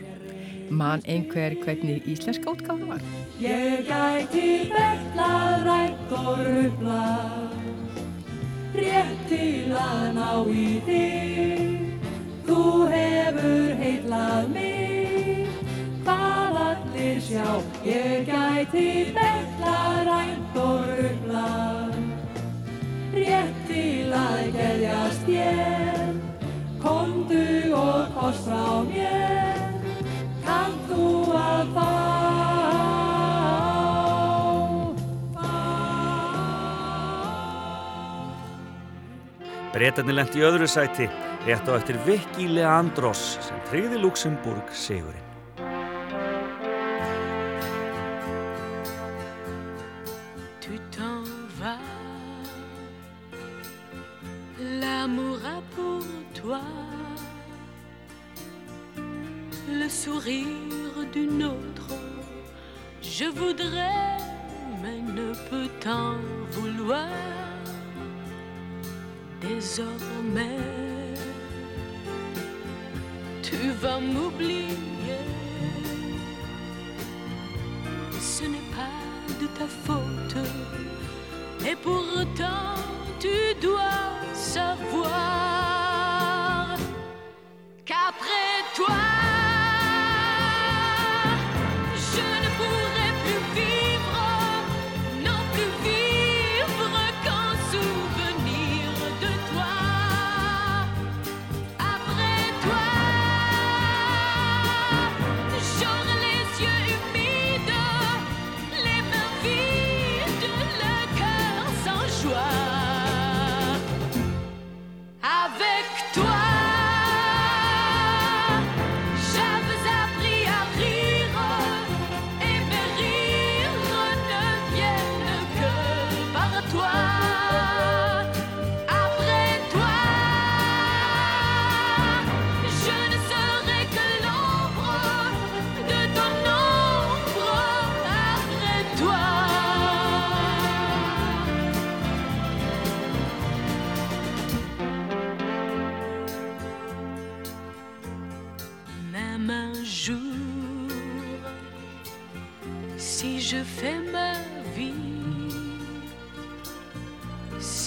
Man 0.71 1.03
einhver 1.03 1.57
hvernig 1.65 2.07
íslenska 2.07 2.53
útgáfa 2.53 2.87
var? 2.93 3.03
Ég 3.43 3.89
gæti 3.89 4.71
berlað 4.71 5.67
rætt 5.67 6.15
og 6.15 6.45
rublað 6.47 7.57
Rétt 8.79 9.27
til 9.33 9.75
að 9.75 10.07
ná 10.15 10.31
í 10.47 10.67
þig 10.87 12.09
Þú 12.47 12.63
hefur 12.95 13.77
heitlað 13.83 14.53
mig 14.55 15.49
Hvað 16.07 16.61
allir 16.69 17.23
sjá, 17.27 17.49
ég 17.83 18.29
gæti 18.31 18.91
betla 19.17 19.79
rænt 20.07 20.63
og 20.69 20.93
ruglað. 21.01 21.98
Rétt 23.19 23.55
til 23.67 24.13
að 24.15 24.41
geðjast 24.55 25.31
ég, 25.33 26.19
komdu 26.83 27.47
og 27.75 28.13
kost 28.15 28.47
frá 28.47 28.67
mér, 28.87 29.59
kann 30.47 30.77
þú 30.87 31.09
að 31.35 31.73
fá. 31.75 31.89
Bretarnir 39.75 40.17
lendi 40.17 40.41
í 40.41 40.47
öðru 40.47 40.67
sæti, 40.71 41.07
rétt 41.47 41.69
á 41.71 41.75
eftir 41.77 41.99
Vicky 42.07 42.49
Leandros 42.51 43.37
sem 43.45 43.59
tryggði 43.71 44.01
Luxemburg 44.03 44.71
sigurinn. 44.75 45.28
Le 59.71 59.89
sourire 59.89 60.47
d'une 61.13 61.45
autre. 61.45 61.95
Je 63.03 63.25
voudrais, 63.25 64.17
mais 64.83 65.01
ne 65.01 65.33
peux 65.49 65.69
t'en 65.81 66.15
vouloir. 66.53 67.09
Désormais, 69.41 70.59
tu 73.43 73.71
vas 73.83 74.01
m'oublier. 74.01 75.25
Ce 78.21 78.45
n'est 78.45 78.71
pas 78.77 79.35
de 79.41 79.47
ta 79.59 79.67
faute. 79.67 80.37
Et 81.67 81.77
pourtant, 81.77 82.75
tu 83.21 83.55
dois 83.61 84.01
savoir 84.33 85.48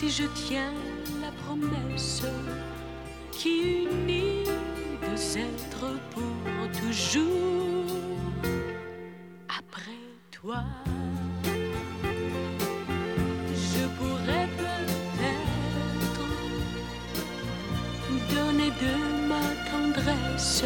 si 0.01 0.09
je 0.09 0.27
tiens 0.47 0.73
la 1.21 1.31
promesse 1.43 2.23
qui 3.31 3.83
unit 3.83 4.45
deux 4.99 5.37
êtres 5.37 5.91
pour 6.09 6.33
toujours, 6.81 7.85
après 9.59 10.01
toi, 10.31 10.63
je 13.67 13.83
pourrais 13.97 14.47
peut-être 14.61 16.25
donner 18.33 18.71
de 18.83 18.93
ma 19.29 19.45
tendresse, 19.69 20.63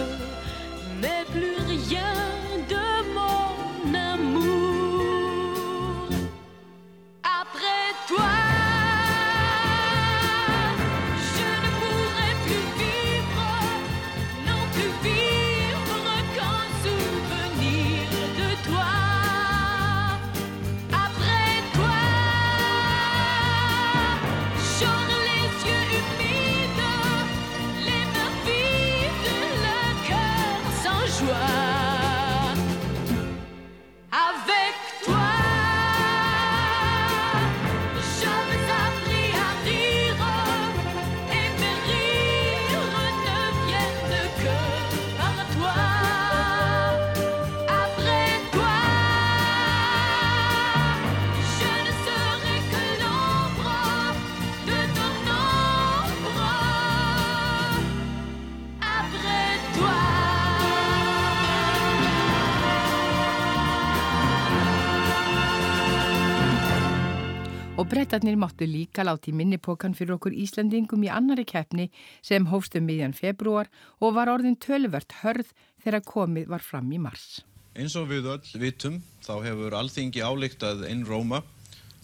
Og 68.05 68.09
brettarnir 68.11 68.35
máttu 68.37 68.65
líka 68.69 69.01
láti 69.01 69.31
minnipokan 69.33 69.95
fyrir 69.97 70.13
okkur 70.13 70.33
Íslandingum 70.37 71.01
í 71.01 71.09
annari 71.09 71.41
keppni 71.41 71.87
sem 72.21 72.43
hófstum 72.45 72.85
miðjan 72.85 73.15
februar 73.17 73.65
og 73.97 74.13
var 74.13 74.29
orðin 74.29 74.53
tölvert 74.61 75.15
hörð 75.23 75.49
þegar 75.81 76.03
komið 76.05 76.51
var 76.53 76.61
fram 76.61 76.91
í 76.93 76.99
mars. 77.01 77.41
Eins 77.73 77.95
og 77.97 78.11
við 78.11 78.29
öll 78.35 78.61
vitum 78.61 78.99
þá 79.25 79.33
hefur 79.47 79.77
Alþingi 79.79 80.21
álíktað 80.21 80.85
einn 80.85 81.01
Róma 81.09 81.41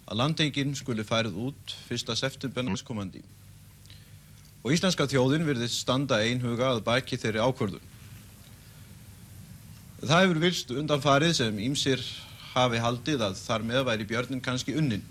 að 0.08 0.18
landengin 0.18 0.74
skuli 0.74 1.06
færið 1.06 1.38
út 1.38 1.76
1. 1.86 2.16
september 2.18 2.66
næstkomandi. 2.66 3.22
Og 4.66 4.74
íslenska 4.74 5.06
þjóðin 5.06 5.46
virðist 5.46 5.84
standa 5.86 6.18
einhuga 6.18 6.72
að 6.72 6.82
baki 6.90 7.14
þeirri 7.14 7.46
ákvörðun. 7.46 7.88
Það 10.02 10.18
hefur 10.26 10.44
vilst 10.48 10.76
undanfarið 10.82 11.38
sem 11.44 11.64
ímsir 11.70 12.02
hafi 12.58 12.82
haldið 12.82 13.28
að 13.30 13.38
þar 13.46 13.70
með 13.70 13.90
væri 13.92 14.10
björnin 14.10 14.42
kannski 14.42 14.74
unnin 14.74 15.06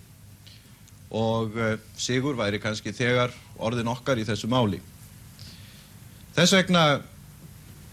og 1.12 1.58
eh, 1.60 1.78
sigur 2.00 2.38
væri 2.40 2.60
kannski 2.64 2.94
þegar 2.96 3.34
orðin 3.60 3.92
okkar 3.92 4.20
í 4.22 4.28
þessu 4.28 4.50
máli. 4.52 4.80
Þess 6.36 6.56
vegna 6.56 6.84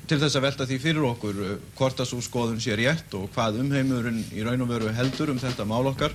til 0.08 0.20
þess 0.22 0.38
að 0.38 0.44
velta 0.46 0.66
því 0.68 0.78
fyrir 0.82 1.08
okkur 1.10 1.40
eh, 1.44 1.56
hvort 1.78 2.00
að 2.00 2.10
svo 2.12 2.22
skoðun 2.24 2.62
sé 2.62 2.76
rétt 2.78 3.14
og 3.18 3.28
hvað 3.34 3.60
umheimurinn 3.64 4.22
í 4.32 4.44
raun 4.46 4.64
og 4.64 4.70
veru 4.70 4.92
heldur 4.94 5.34
um 5.34 5.42
þetta 5.42 5.66
mál 5.68 5.90
okkar, 5.90 6.14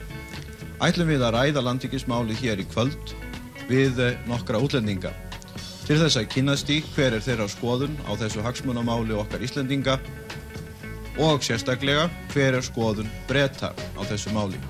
ætlum 0.84 1.12
við 1.12 1.28
að 1.28 1.36
ræða 1.38 1.66
landíkismáli 1.68 2.39
hér 2.39 2.63
í 2.63 2.68
kvöld 2.72 3.13
við 3.70 4.02
eh, 4.02 4.18
nokkra 4.30 4.62
útlendinga. 4.63 5.13
Til 5.84 6.00
þess 6.00 6.16
að 6.16 6.30
kynast 6.32 6.70
í 6.72 6.80
hver 6.96 7.18
er 7.18 7.24
þeirra 7.24 7.50
skoðun 7.52 7.98
á 8.08 8.16
þessu 8.16 8.44
hagsmunamáli 8.46 9.18
okkar 9.20 9.44
Íslendinga 9.44 9.98
og 11.20 11.44
sérstaklega 11.46 12.08
hver 12.32 12.58
er 12.58 12.66
skoðun 12.66 13.12
breyta 13.28 13.74
á 13.76 14.02
þessu 14.08 14.32
máli. 14.34 14.62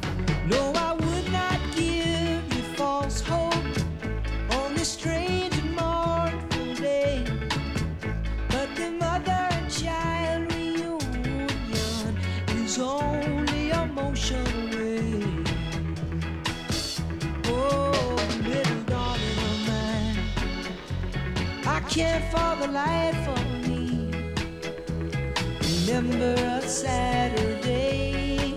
Can't 21.94 22.26
for 22.32 22.56
the 22.60 22.72
life 22.74 23.28
of 23.28 23.68
me 23.68 24.10
remember 25.86 26.34
a 26.34 26.62
Saturday. 26.68 28.56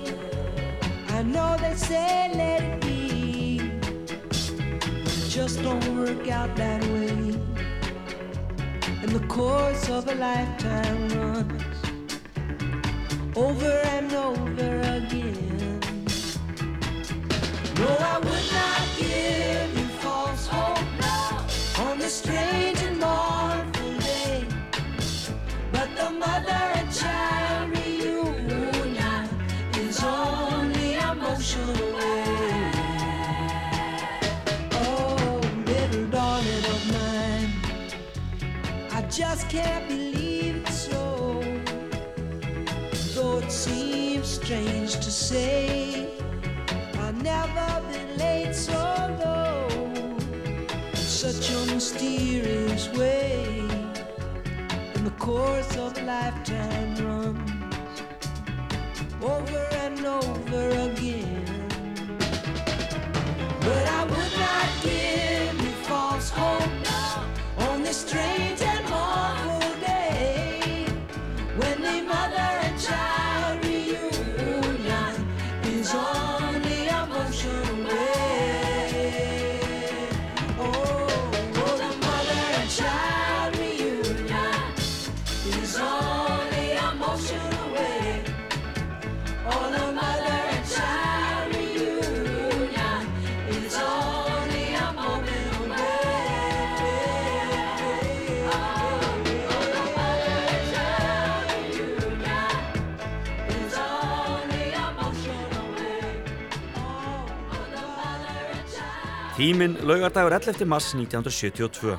I 1.08 1.22
know 1.22 1.58
they 1.60 1.74
say 1.74 2.30
let 2.34 2.62
it 2.62 2.80
be, 2.80 3.60
it 3.90 5.28
just 5.28 5.62
don't 5.62 5.86
work 5.98 6.28
out 6.30 6.56
that 6.56 6.82
way. 6.84 7.36
And 9.02 9.10
the 9.10 9.26
course 9.28 9.90
of 9.90 10.08
a 10.08 10.14
lifetime 10.14 11.08
runs 11.10 11.76
over 13.36 13.72
and 13.96 14.14
over 14.14 14.80
again. 14.96 15.80
No, 17.76 17.96
I 18.00 18.18
would 18.18 18.46
not 18.58 18.80
give 18.96 19.78
you 19.78 19.88
false 20.00 20.46
hope 20.46 20.95
on 21.78 21.98
this 21.98 22.14
strange 22.14 22.80
and 22.82 22.98
mournful 22.98 23.98
day. 23.98 24.46
But 25.72 25.88
the 25.96 26.10
mother 26.10 26.62
and 26.78 26.92
child 26.92 27.70
reunion 27.76 29.28
is 29.78 30.02
only 30.02 30.94
a 30.94 31.14
motion 31.14 31.68
away. 31.88 32.70
Oh, 34.72 35.40
little 35.66 36.06
darling 36.06 36.64
of 36.74 36.82
mine, 36.92 37.50
I 38.92 39.02
just 39.10 39.48
can't 39.48 39.86
believe 39.88 40.62
it's 40.66 40.88
so. 40.88 41.42
Though 43.14 43.38
it 43.38 43.52
seems 43.52 44.28
strange 44.28 44.94
to 44.94 45.10
say, 45.10 46.08
I'll 47.00 47.12
never 47.12 47.82
be 47.88 47.98
late 48.18 48.35
course 55.26 55.76
of 55.76 55.92
lifetime 56.04 56.94
runs 57.04 57.50
over 59.20 59.66
and 59.84 60.06
over 60.06 60.68
again. 60.86 61.66
But 63.60 63.84
I 63.98 64.04
would 64.04 64.32
not 64.44 64.68
give 64.84 65.64
you 65.64 65.72
false 65.88 66.30
hope 66.30 66.75
Tíminn 109.36 109.74
laugardagur 109.84 110.32
11. 110.32 110.64
mars 110.64 110.94
1972. 110.96 111.98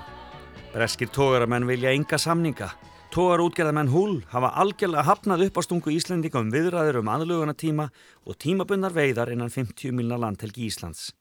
Breskir 0.74 1.12
tógaramenn 1.14 1.68
vilja 1.70 1.92
enga 1.94 2.18
samninga. 2.18 2.72
Tógarútgerðamenn 3.14 3.92
Hull 3.94 4.24
hafa 4.32 4.50
algjörlega 4.58 5.04
hafnað 5.06 5.44
uppástungu 5.46 5.94
Íslendinga 5.94 6.42
um 6.42 6.50
viðræður 6.50 7.04
um 7.04 7.12
aðluganatíma 7.14 7.86
og 8.26 8.40
tímabundar 8.42 8.98
veiðar 8.98 9.30
innan 9.36 9.54
50 9.54 9.94
milna 9.94 10.18
landhelgi 10.18 10.66
Íslands. 10.66 11.12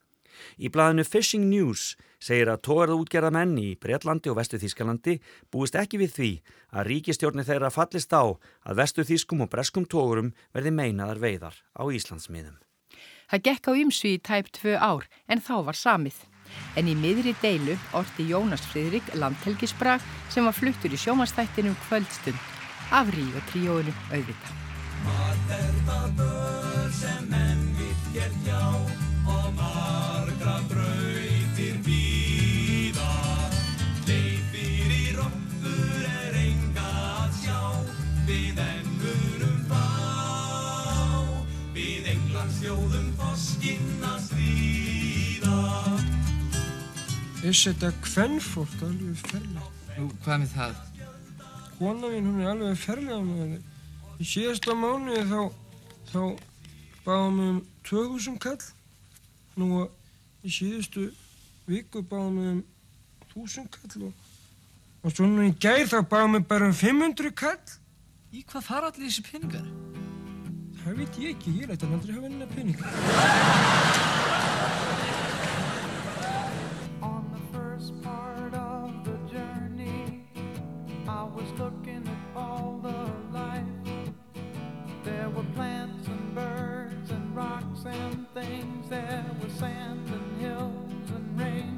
Í 0.57 0.73
blaðinu 0.73 1.05
Fishing 1.05 1.51
News 1.53 1.99
segir 2.17 2.49
að 2.49 2.65
tógarútgerðamenn 2.65 3.53
í 3.61 3.69
Breitlandi 3.77 4.33
og 4.33 4.41
Vestu 4.41 4.57
Þískalandi 4.63 5.19
búist 5.53 5.77
ekki 5.77 6.01
við 6.01 6.17
því 6.17 6.31
að 6.73 6.95
ríkistjórni 6.95 7.45
þeirra 7.45 7.69
fallist 7.69 8.17
á 8.17 8.25
að 8.25 8.81
Vestu 8.81 9.05
Þískum 9.05 9.45
og 9.45 9.53
Breskum 9.53 9.85
tógurum 9.85 10.33
verði 10.57 10.73
meinaðar 10.81 11.21
veiðar 11.21 11.61
á 11.77 11.85
Íslandsmiðum. 11.85 12.57
Það 13.31 13.43
gekk 13.49 13.69
á 13.71 13.73
ymsu 13.83 14.09
í 14.13 14.19
tæp 14.23 14.51
tvö 14.55 14.77
ár 14.79 15.07
en 15.27 15.43
þá 15.43 15.55
var 15.67 15.79
samið. 15.79 16.19
En 16.79 16.87
í 16.87 16.95
miðri 16.95 17.35
deilu 17.43 17.75
orti 17.99 18.29
Jónas 18.31 18.63
Friðrik 18.71 19.09
landhelgisbrag 19.19 20.05
sem 20.31 20.47
var 20.47 20.55
fluttur 20.55 20.95
í 20.95 21.01
sjómanstættinum 21.01 21.75
kvöldstund 21.89 22.39
af 22.95 23.11
Ríu 23.11 23.43
tríóinu 23.51 23.95
auðvita. 24.15 24.55
Þess 47.47 47.69
þetta 47.69 47.89
kvennfólk 48.03 48.81
alveg 48.83 49.19
ferlega. 49.23 49.67
Nú, 49.95 50.07
hvað 50.25 50.41
með 50.43 50.55
það? 50.57 50.79
Kona 51.77 52.09
mín, 52.11 52.25
hún 52.27 52.41
er 52.43 52.49
alveg 52.51 52.81
ferlega 52.83 53.19
með 53.23 53.39
henni. 53.45 53.61
Í 54.19 54.27
síðasta 54.27 54.75
mánuði 54.75 55.21
þá, 55.31 55.45
þá 56.09 56.19
báðum 57.05 57.39
við 57.39 57.53
um 57.53 57.63
2000 57.87 58.41
kall. 58.43 58.67
Nú 59.63 59.87
í 60.43 60.57
síðustu 60.57 61.07
viku 61.71 62.03
báðum 62.11 62.43
við 62.43 62.51
um 62.51 62.61
1000 63.47 63.71
kall 63.79 64.09
og, 64.11 64.29
og 65.07 65.15
svo 65.15 65.31
nú 65.31 65.47
í 65.47 65.55
gær 65.55 65.87
þá 65.95 66.01
báðum 66.03 66.41
við 66.41 66.51
bara 66.51 66.73
um 66.73 66.79
500 66.83 67.35
kall. 67.45 67.79
Í 68.35 68.43
hvað 68.43 68.71
fara 68.73 68.91
allir 68.91 69.07
þessi 69.07 69.29
peningar? 69.31 69.71
Það 70.83 70.99
veit 70.99 71.23
ég 71.23 71.39
ekki, 71.39 71.59
ég 71.63 71.71
læt 71.71 71.87
hann 71.87 71.95
aldrei 71.95 72.19
hafa 72.19 72.27
henni 72.27 72.55
peningar. 72.59 72.91
On 72.91 74.26
There 88.89 89.25
were 89.43 89.49
sand 89.49 90.09
and 90.09 90.41
hills 90.41 91.11
and 91.11 91.41
rain. 91.41 91.76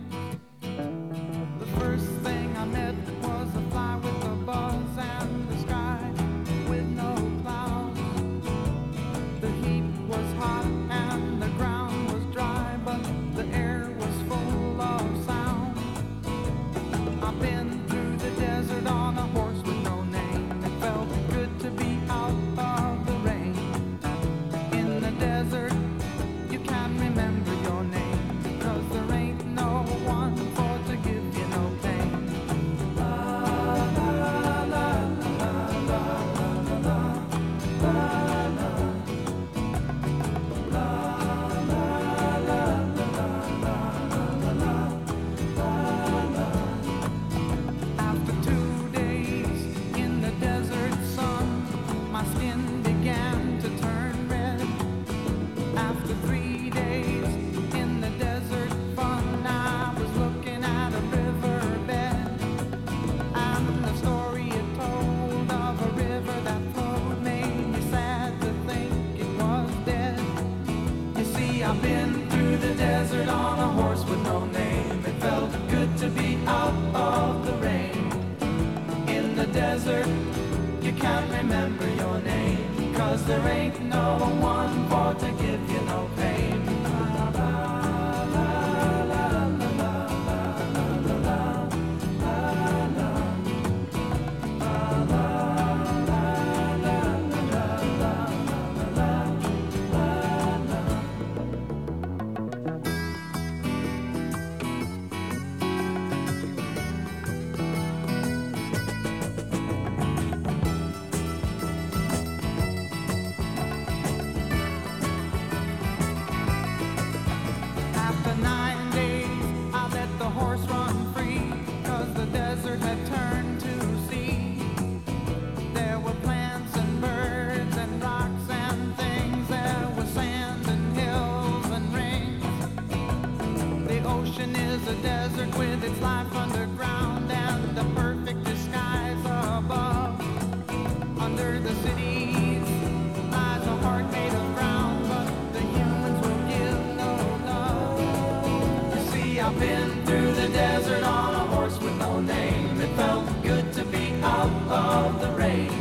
Been 149.58 150.04
through 150.06 150.32
the 150.34 150.48
desert 150.48 151.02
on 151.02 151.34
a 151.34 151.44
horse 151.54 151.78
with 151.80 151.96
no 151.98 152.20
name. 152.20 152.80
It 152.80 152.94
felt 152.94 153.26
good 153.42 153.72
to 153.72 153.84
be 153.84 154.12
out 154.22 154.52
of 154.70 155.20
the 155.20 155.30
rain. 155.32 155.72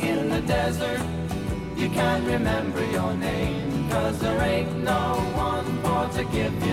In 0.00 0.28
the 0.28 0.40
desert, 0.40 1.00
you 1.76 1.88
can't 1.90 2.26
remember 2.26 2.84
your 2.90 3.14
name. 3.14 3.88
Cause 3.90 4.18
there 4.18 4.40
ain't 4.42 4.76
no 4.82 5.14
one 5.36 5.66
for 5.82 6.08
to 6.18 6.24
give 6.32 6.63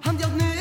한없는 0.00 0.51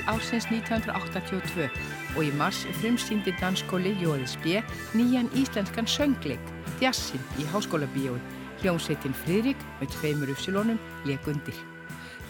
til 0.00 0.08
ásins 0.08 0.48
1982 0.48 1.68
og 2.16 2.24
í 2.24 2.30
mars 2.38 2.64
frumsýndi 2.80 3.34
danskóli 3.40 3.92
Jóðisbjö 4.00 4.62
nýjan 4.96 5.28
íslenskan 5.36 5.86
söngleik, 5.86 6.40
Djassin 6.80 7.20
í 7.38 7.44
háskólabíói. 7.52 8.20
Hljómsveitin 8.60 9.16
Friðrik 9.16 9.60
með 9.80 9.94
tveimur 9.94 10.32
uppsilónum 10.32 10.78
lekundir. 11.08 11.56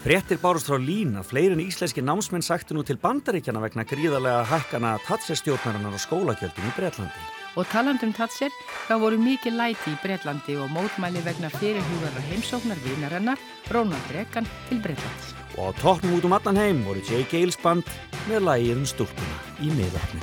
Frettir 0.04 0.38
bárust 0.40 0.70
frá 0.70 0.78
Lína, 0.78 1.24
fleirin 1.26 1.60
íslenski 1.60 2.02
námsmenn 2.02 2.42
sagtu 2.42 2.74
nú 2.74 2.84
til 2.86 2.98
bandaríkjana 3.02 3.60
vegna 3.60 3.84
gríðarlega 3.84 4.46
hækkana 4.48 4.96
tatsestjórnarinnar 5.08 5.98
og 5.98 6.02
skólagjöldin 6.06 6.70
í 6.70 6.74
Breitlandi. 6.78 7.39
Og 7.58 7.66
talandum 7.72 8.12
tatser, 8.14 8.52
þá 8.86 8.94
voru 9.02 9.18
mikið 9.18 9.56
læti 9.58 9.90
í 9.90 9.98
Breitlandi 10.04 10.54
og 10.62 10.70
mótmæli 10.74 11.22
vegna 11.26 11.50
fyrirhjúðar 11.56 12.20
og 12.20 12.28
heimsóknar 12.28 12.78
vínarennar 12.84 13.42
Rónald 13.74 14.14
Rekan 14.14 14.46
til 14.68 14.78
Breitlands. 14.84 15.34
Og 15.58 15.74
á 15.74 15.78
tóknum 15.82 16.14
út 16.18 16.24
um 16.28 16.36
allan 16.38 16.60
heim 16.60 16.84
voru 16.86 17.02
J. 17.02 17.26
Gales 17.32 17.58
band 17.58 17.84
með 18.30 18.46
lægið 18.46 18.76
um 18.76 18.86
stúrpuna 18.86 19.36
í 19.58 19.74
miðlefni. 19.74 20.22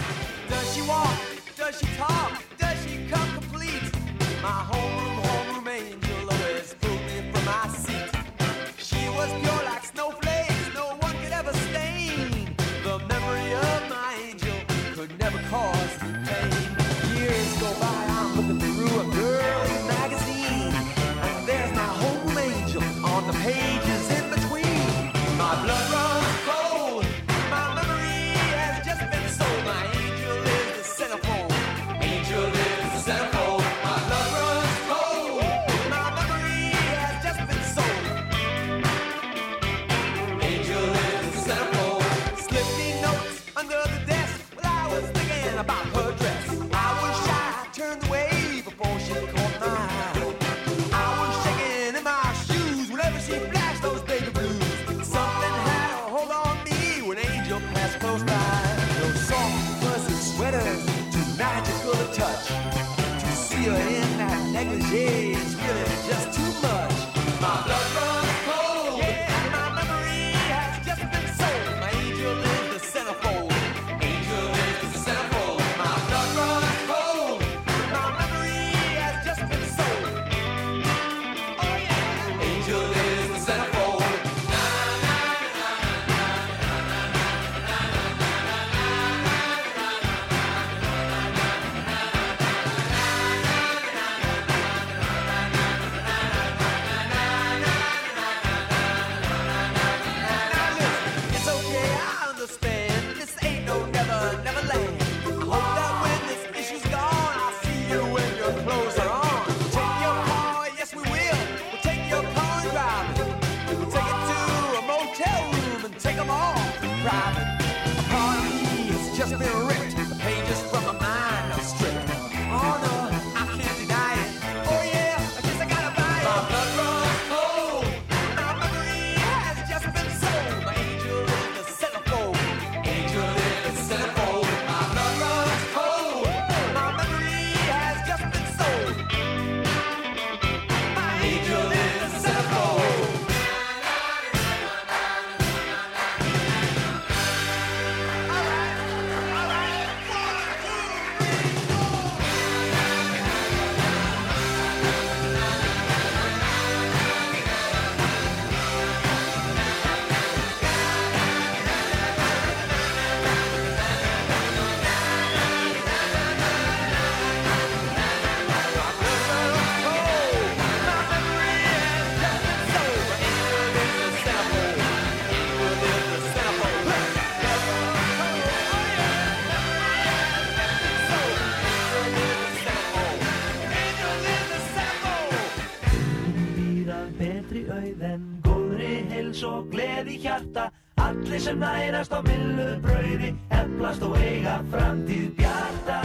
hjarta. 190.28 190.69
Allir 190.97 191.39
sem 191.39 191.59
nærast 191.59 192.11
á 192.11 192.19
millu 192.25 192.67
brauði 192.84 193.30
Eflast 193.53 194.03
og 194.03 194.17
eiga 194.19 194.57
framtíð 194.71 195.30
bjarta. 195.38 195.99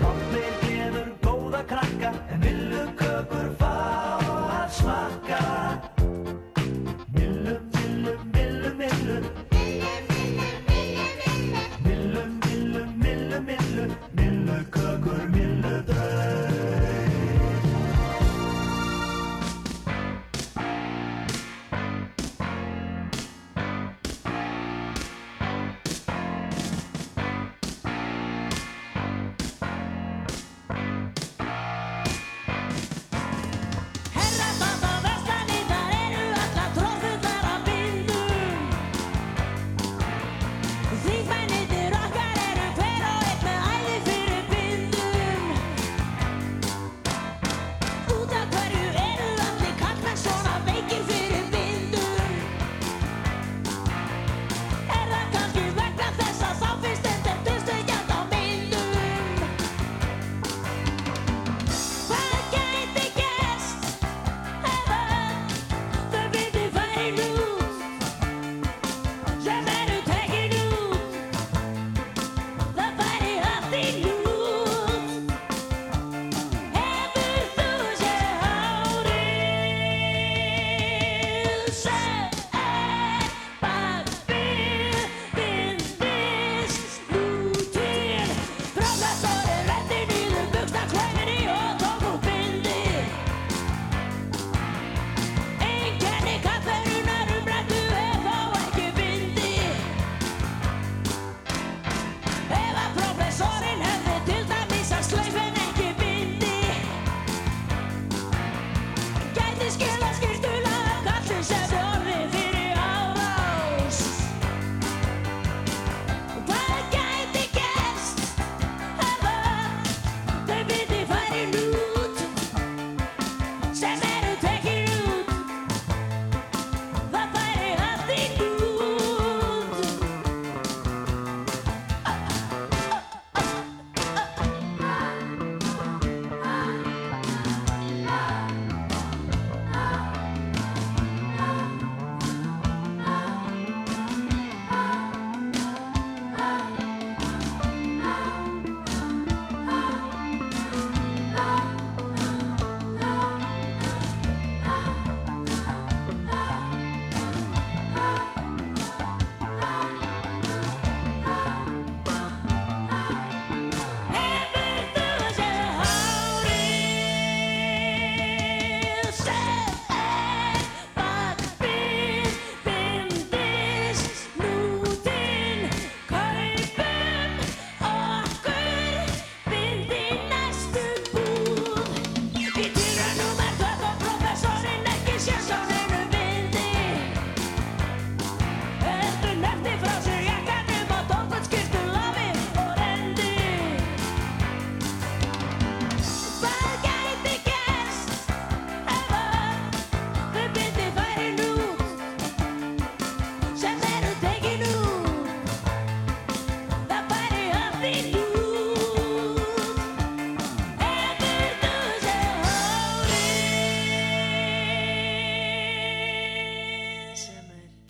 Lóttir 0.00 0.52
gleður 0.62 1.10
góða 1.26 1.62
krakka 1.72 2.14
En 2.30 2.40
millu 2.44 2.84
köpur 2.96 3.50
fá 3.60 3.74
að 4.62 4.70
smakka 4.78 5.42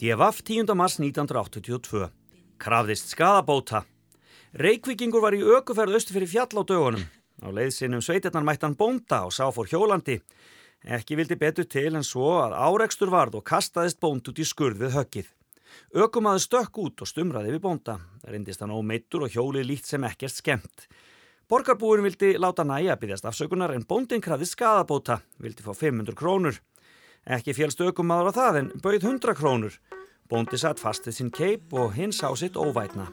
DFF 0.01 0.41
10. 0.43 0.65
mars 0.73 0.95
1982. 0.97 2.07
Krafðist 2.57 3.11
skadabóta. 3.13 3.83
Reykvíkingur 4.57 5.21
var 5.21 5.35
í 5.37 5.43
ökuferð 5.45 5.99
östu 5.99 6.15
fyrir 6.15 6.31
fjall 6.31 6.57
á 6.57 6.65
dögunum. 6.65 7.03
Á 7.45 7.49
leiðsinnum 7.53 8.01
sveitirnar 8.01 8.47
mættan 8.49 8.79
bónda 8.81 9.19
og 9.29 9.35
sá 9.37 9.45
fór 9.53 9.69
hjólandi. 9.69 10.17
Ekki 10.89 11.19
vildi 11.21 11.37
betur 11.37 11.69
til 11.69 11.93
en 12.01 12.07
svo 12.07 12.31
að 12.41 12.57
árekstur 12.57 13.13
varð 13.13 13.43
og 13.43 13.45
kastaðist 13.53 14.01
bónd 14.01 14.25
út 14.25 14.41
í 14.41 14.49
skurðið 14.49 14.97
höggið. 14.97 15.29
Ökumaður 15.93 16.47
stökk 16.47 16.81
út 16.81 17.05
og 17.05 17.13
stumraði 17.13 17.53
við 17.59 17.65
bónda. 17.69 17.99
Það 18.25 18.33
reyndist 18.33 18.65
hann 18.65 18.73
ómeittur 18.73 19.29
og 19.29 19.37
hjólið 19.37 19.69
líkt 19.69 19.93
sem 19.93 20.09
ekkert 20.09 20.33
skemmt. 20.33 20.89
Borgarbúin 21.45 22.07
vildi 22.09 22.39
láta 22.41 22.65
næja 22.65 22.97
að 22.97 23.05
byggjast 23.05 23.29
afsökunar 23.29 23.77
en 23.77 23.85
bóndin 23.85 24.25
krafðist 24.25 24.57
skadabóta, 24.57 25.21
vildi 25.37 25.61
fá 25.61 25.75
500 25.77 26.17
krónur. 26.17 26.57
Ekki 27.29 27.53
félst 27.53 27.81
ökumaður 27.85 28.33
á 28.33 28.39
það 28.39 28.59
en 28.61 28.69
bauð 28.81 29.05
100 29.05 29.37
krónur. 29.37 29.75
Bóndi 30.31 30.57
satt 30.61 30.81
fast 30.81 31.05
við 31.05 31.19
sinn 31.19 31.33
keip 31.35 31.75
og 31.77 31.93
hinn 31.93 32.15
sá 32.17 32.31
sitt 32.39 32.57
óvætna. 32.57 33.11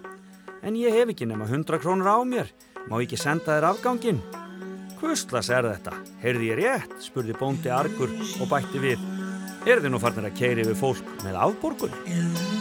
En 0.63 0.77
ég 0.79 0.95
hef 0.95 1.11
ekki 1.11 1.27
nema 1.27 1.47
100 1.49 1.81
krónur 1.83 2.07
á 2.07 2.17
mér. 2.23 2.51
Má 2.87 3.01
ekki 3.01 3.19
senda 3.19 3.57
þér 3.57 3.71
afgangin? 3.73 4.21
Hvustlas 4.97 5.51
er 5.53 5.67
þetta? 5.67 5.97
Heyrði 6.23 6.51
ég 6.53 6.61
rétt? 6.61 6.95
spurði 7.03 7.35
bóndi 7.37 7.73
argur 7.73 8.13
og 8.39 8.47
bætti 8.49 8.81
við. 8.81 9.03
Er 9.67 9.83
þið 9.83 9.91
nú 9.91 9.99
farnir 9.99 10.31
að 10.31 10.39
keiri 10.39 10.69
við 10.69 10.79
fólk 10.79 11.17
með 11.25 11.41
afborgun? 11.43 12.56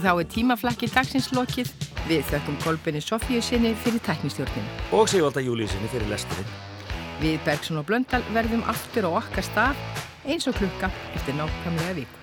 Og 0.00 0.06
þá 0.06 0.20
er 0.22 0.28
tímaflakki 0.32 0.86
dagsins 0.88 1.26
lokið. 1.36 1.68
Við 2.08 2.22
þökkum 2.30 2.54
Kolbjörni 2.62 3.02
Sofíu 3.04 3.42
sinni 3.44 3.74
fyrir 3.84 4.00
tæknistjórnina. 4.06 4.78
Og 4.96 5.10
Sigvalda 5.12 5.42
Júlíu 5.44 5.68
sinni 5.68 5.90
fyrir 5.92 6.08
lesturinn. 6.08 6.54
Við 7.20 7.36
Bergson 7.44 7.82
og 7.82 7.84
Blöndal 7.90 8.22
verðum 8.32 8.64
aftur 8.72 9.10
á 9.12 9.20
okkar 9.20 9.44
stað 9.44 9.84
eins 10.24 10.48
og 10.48 10.56
klukka 10.56 10.88
eftir 11.12 11.36
nákvæmlega 11.36 11.98
viku. 12.00 12.19